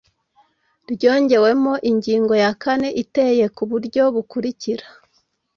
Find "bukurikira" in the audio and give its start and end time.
4.15-4.85